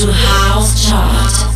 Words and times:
to 0.00 0.10
house 0.10 0.88
chart. 0.88 1.49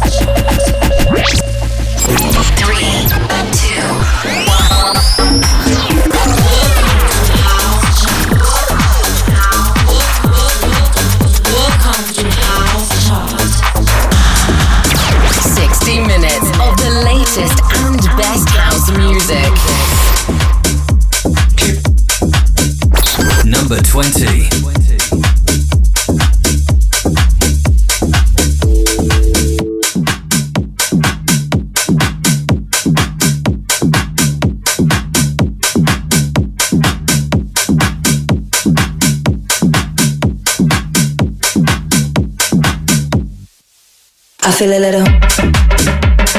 feel 44.55 44.73
a 44.73 44.79
little 44.79 45.05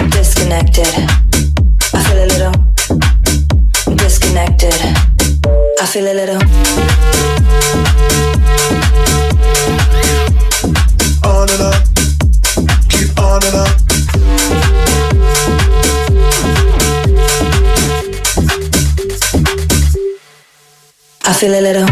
disconnected. 0.10 0.88
I 1.94 2.02
feel 2.06 2.24
a 2.24 2.28
little 2.32 2.54
disconnected. 3.98 4.74
I 5.82 5.86
feel 5.86 6.08
a 6.08 6.14
little. 6.14 6.42
On 11.26 11.50
and 11.50 11.62
up, 11.62 11.76
keep 12.90 13.20
on 13.20 13.44
and 13.44 13.56
up. 13.56 13.76
I 21.26 21.34
feel 21.34 21.54
a 21.54 21.62
little. 21.62 21.85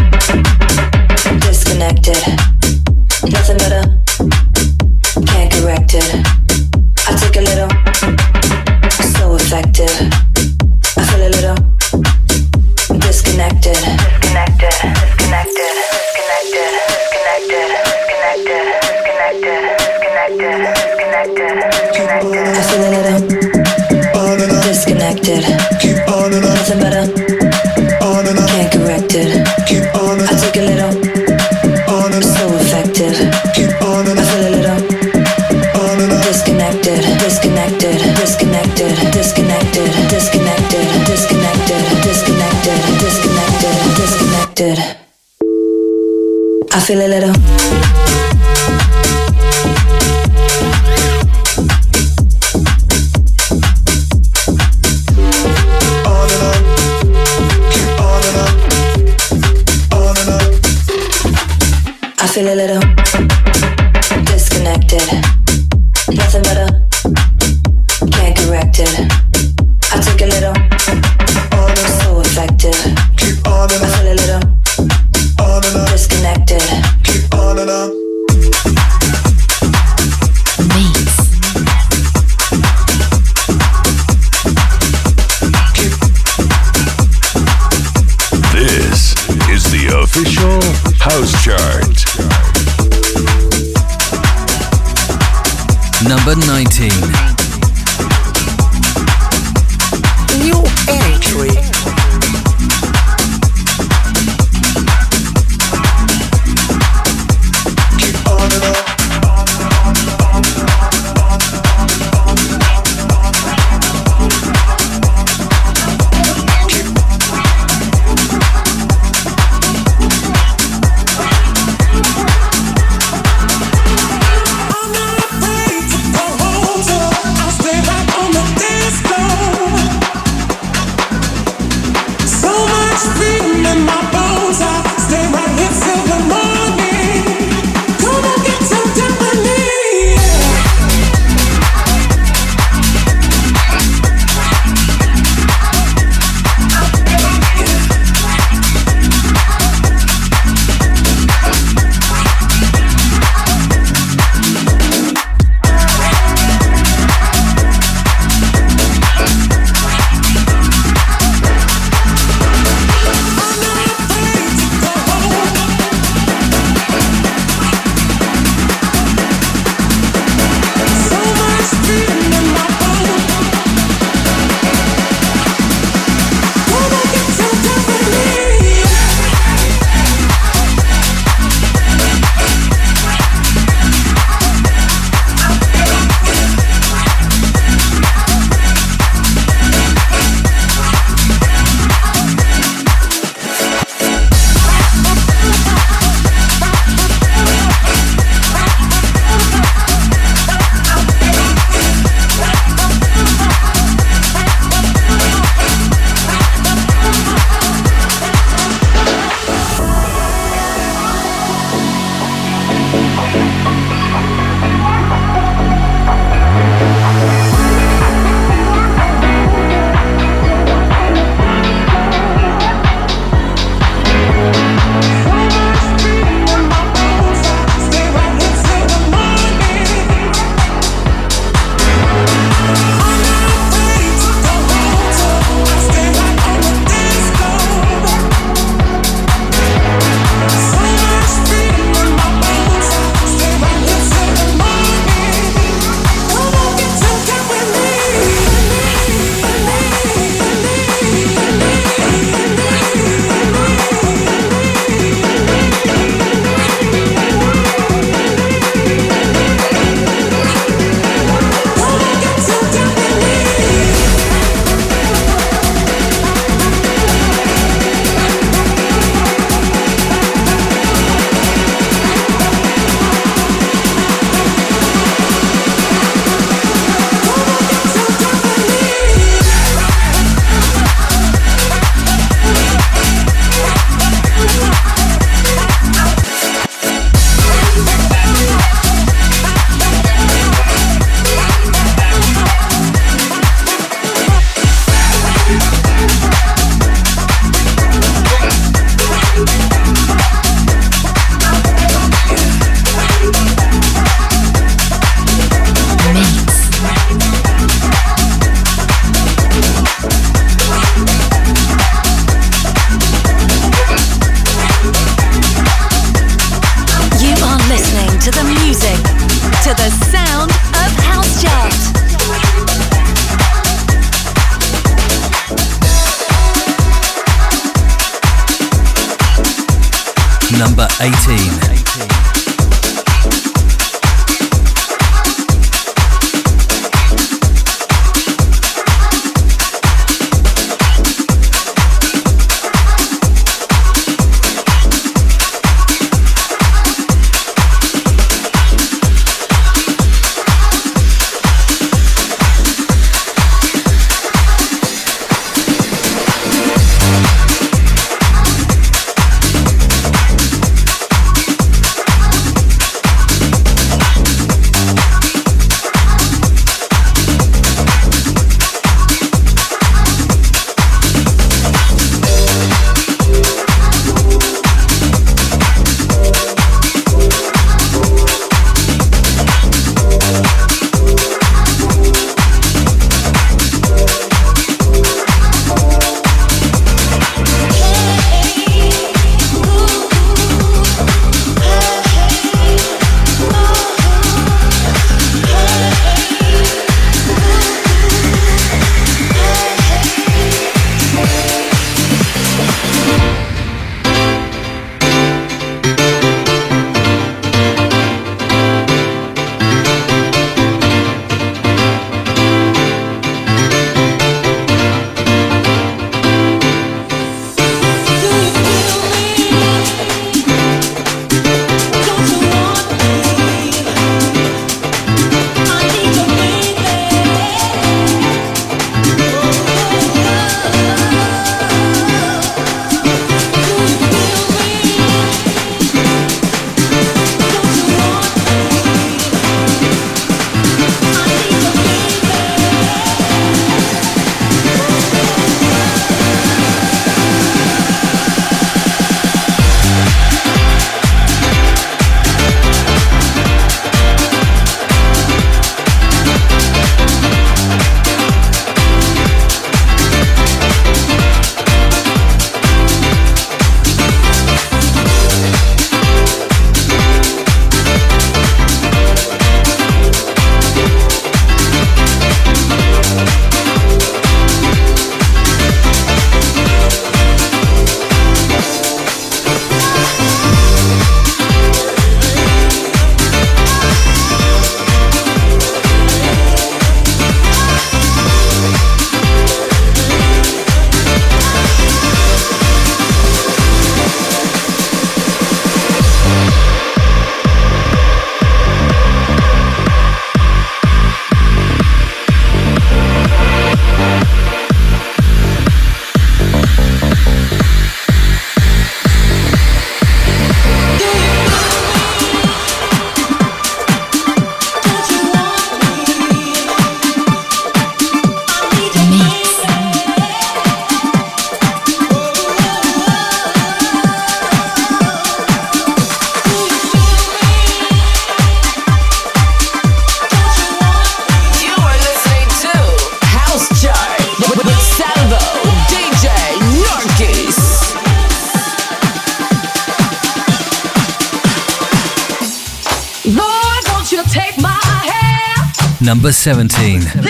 17. 546.44 547.23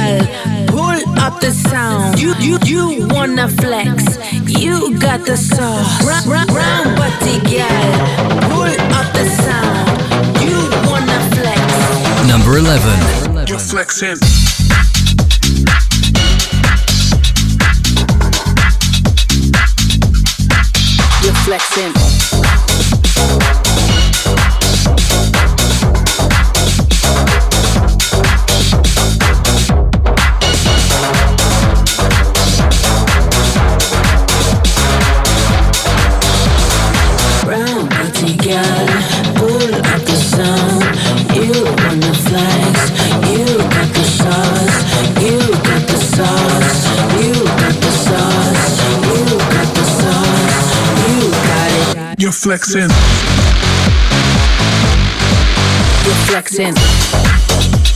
Y'all, 0.00 0.66
pull 0.66 1.18
up 1.18 1.40
the 1.40 1.50
sound. 1.50 2.18
You 2.20 2.34
you 2.38 2.58
you 2.64 3.06
wanna 3.08 3.48
flex? 3.48 4.18
You 4.46 4.98
got 4.98 5.26
the 5.26 5.36
sauce. 5.36 6.04
Round, 6.06 6.26
round, 6.26 6.50
round, 6.50 6.96
body, 6.96 7.36
y'all. 7.54 8.48
Pull 8.48 8.72
up 8.98 9.12
the 9.12 9.26
sound. 9.44 9.88
You 10.40 10.58
wanna 10.88 11.18
flex? 11.36 11.60
Number 12.28 12.58
eleven. 12.58 13.46
You're 13.46 13.58
flexing. 13.58 14.18
You're 21.22 21.38
flexing. 21.44 22.39
flexing. 52.50 52.90
You're 56.04 56.14
flexing. 56.26 57.89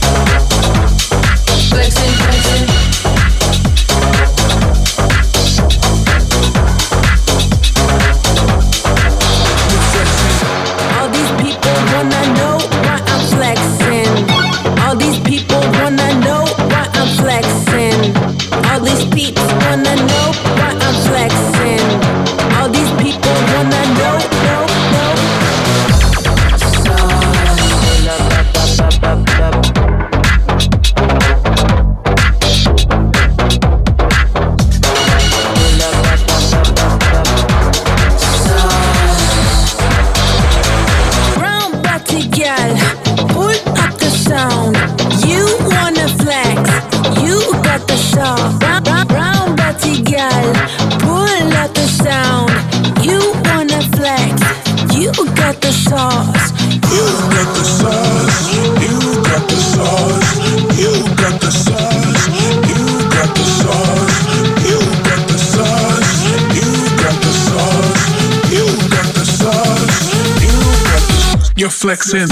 flexing. 71.95 72.27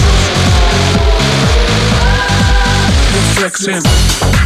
You're 3.14 3.50
flexing. 3.50 4.43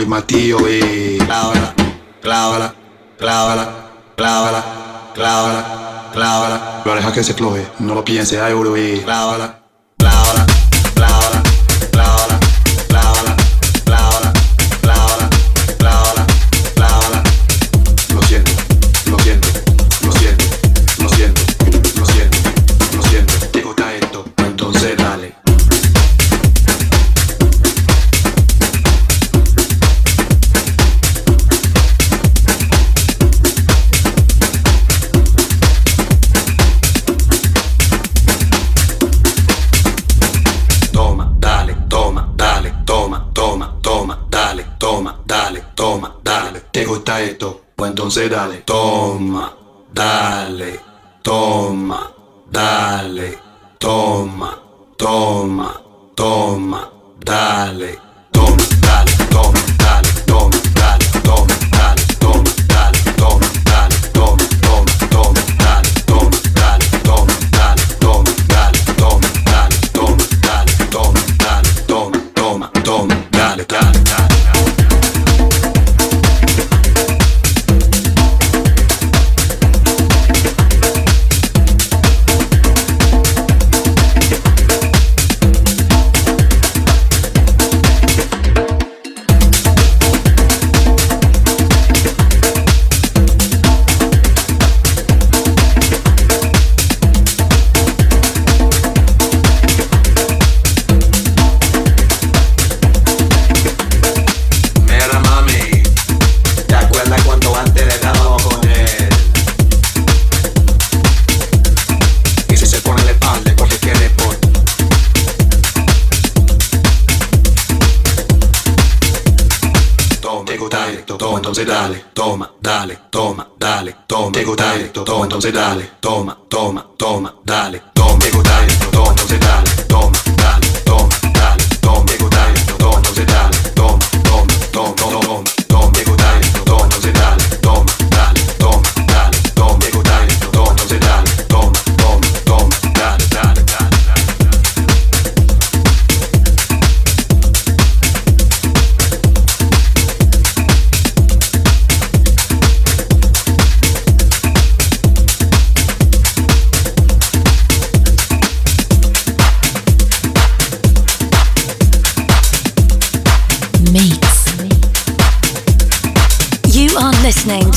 y 0.00 0.06
martillo 0.06 0.58
y 0.68 0.72
eh. 0.72 1.18
clávala, 1.24 1.74
clávala, 2.22 2.74
clávala, 3.18 3.90
clávala, 4.16 4.64
clávala, 5.14 6.10
clávala. 6.12 6.82
Lo 6.84 6.94
deja 6.94 7.12
que 7.12 7.24
se 7.24 7.34
cloje, 7.34 7.66
no 7.78 7.94
lo 7.94 8.04
piense, 8.04 8.40
hay 8.40 8.52
oro 8.52 8.76
y 8.76 8.80
eh. 8.80 9.02
clávala. 9.04 9.63
succedáne. 48.14 48.62
To 48.62 48.83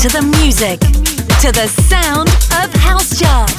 to 0.02 0.08
the 0.10 0.22
music, 0.40 0.78
to 1.40 1.50
the 1.50 1.66
sound 1.66 2.28
of 2.62 2.72
House 2.80 3.18
Chart. 3.18 3.50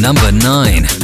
Number 0.00 0.32
9. 0.32 1.03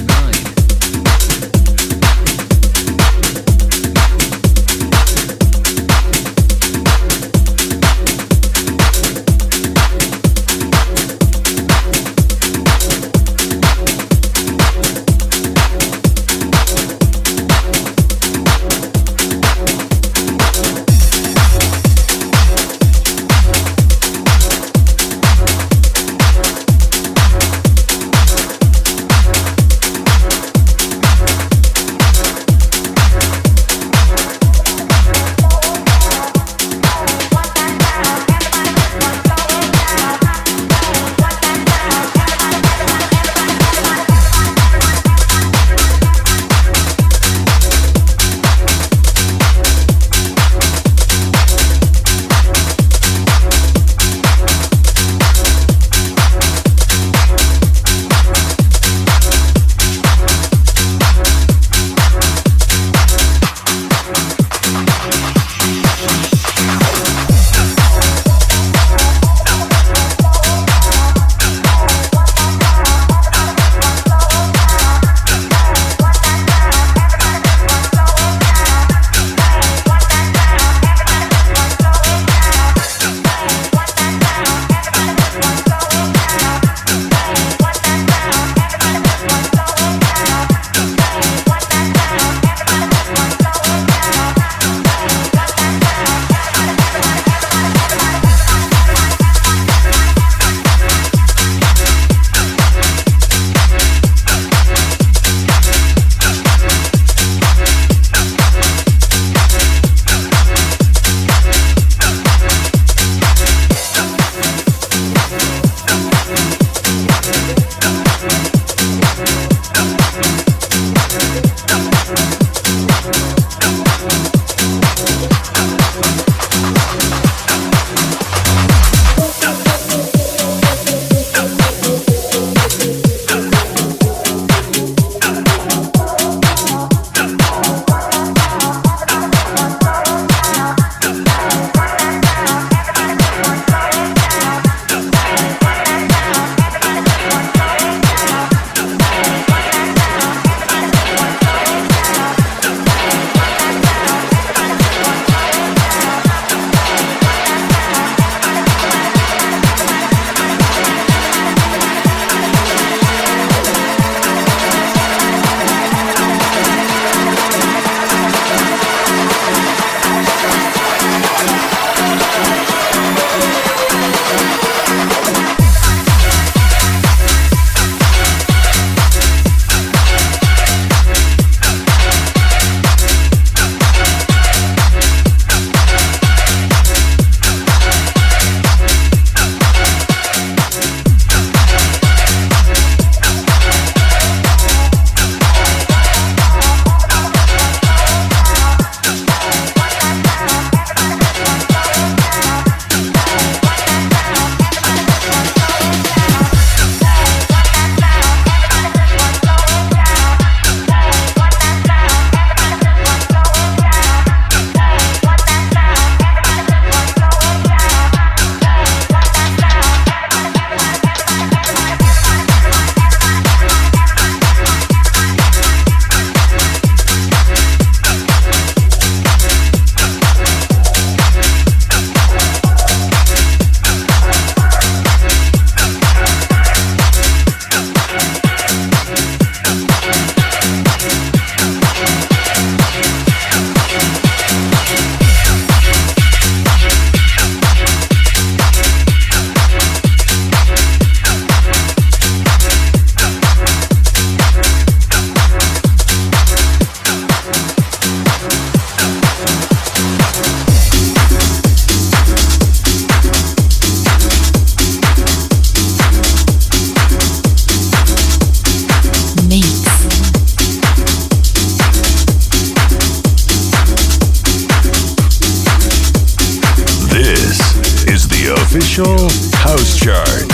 Official 279.01 279.28
house 279.55 279.98
chart. 279.98 280.46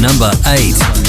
Number 0.00 0.30
8. 0.46 1.03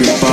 Goodbye. 0.00 0.27